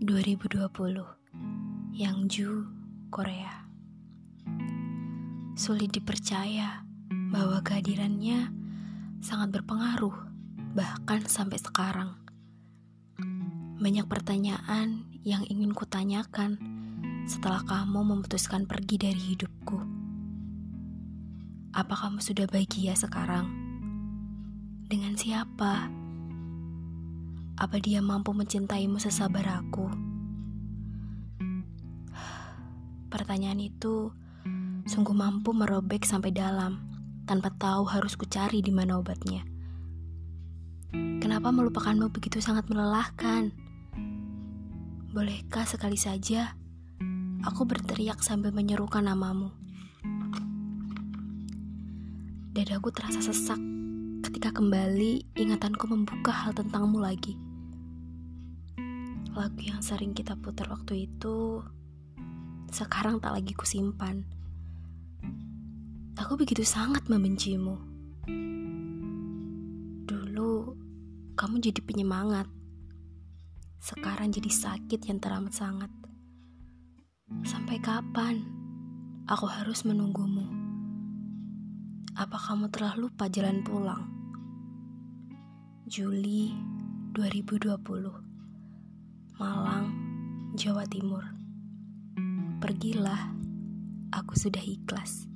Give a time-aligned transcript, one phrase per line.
[0.00, 0.64] 2020
[1.92, 2.64] Yangju,
[3.12, 3.68] Korea
[5.52, 6.80] Sulit dipercaya
[7.28, 8.48] bahwa kehadirannya
[9.20, 10.16] sangat berpengaruh
[10.72, 12.16] bahkan sampai sekarang
[13.76, 16.56] Banyak pertanyaan yang ingin kutanyakan
[17.28, 19.84] setelah kamu memutuskan pergi dari hidupku
[21.76, 23.52] Apa kamu sudah bahagia sekarang?
[24.88, 26.03] Dengan siapa?
[27.54, 29.86] Apa dia mampu mencintaimu sesabar aku?
[33.06, 34.10] Pertanyaan itu
[34.90, 36.82] sungguh mampu merobek sampai dalam
[37.30, 39.46] tanpa tahu harus kucari di mana obatnya.
[41.22, 43.54] Kenapa melupakanmu begitu sangat melelahkan?
[45.14, 46.58] Bolehkah sekali saja
[47.46, 49.54] aku berteriak sambil menyerukan namamu?
[52.50, 53.62] Dadaku terasa sesak
[54.24, 57.36] ketika kembali ingatanku membuka hal tentangmu lagi.
[59.36, 61.60] Lagu yang sering kita putar waktu itu
[62.72, 64.24] sekarang tak lagi kusimpan.
[66.16, 67.76] Aku begitu sangat membencimu.
[70.08, 70.72] Dulu
[71.36, 72.48] kamu jadi penyemangat.
[73.76, 75.92] Sekarang jadi sakit yang teramat sangat.
[77.44, 78.40] Sampai kapan
[79.28, 80.48] aku harus menunggumu?
[82.16, 84.13] Apa kamu telah lupa jalan pulang?
[85.94, 86.50] Juli
[87.14, 87.70] 2020
[89.38, 89.94] Malang,
[90.58, 91.22] Jawa Timur
[92.58, 93.30] Pergilah,
[94.10, 95.30] aku sudah ikhlas.